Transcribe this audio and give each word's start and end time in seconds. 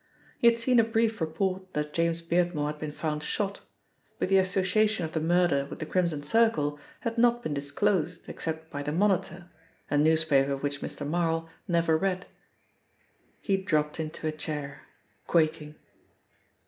He 0.39 0.47
had 0.47 0.57
seen 0.57 0.79
a 0.79 0.83
brief 0.83 1.21
report 1.21 1.75
that 1.75 1.93
James 1.93 2.23
Beardmore 2.23 2.71
had 2.71 2.79
been 2.79 2.91
found 2.91 3.21
shot 3.21 3.61
but 4.17 4.29
the 4.29 4.39
association 4.39 5.05
of 5.05 5.11
the 5.11 5.19
murder 5.19 5.67
with 5.69 5.77
the 5.77 5.85
Crimson 5.85 6.23
Circle 6.23 6.79
had 7.01 7.19
not 7.19 7.43
been 7.43 7.53
disclosed 7.53 8.27
except 8.27 8.71
by 8.71 8.81
the 8.81 8.91
Monitor, 8.91 9.51
a 9.91 9.99
newspaper 9.99 10.57
which 10.57 10.81
Mr. 10.81 11.05
Marl 11.07 11.47
never 11.67 11.95
read. 11.95 12.25
He 13.41 13.57
dropped 13.57 13.99
into 13.99 14.25
a 14.25 14.31
chair, 14.31 14.87
quaking. 15.27 15.75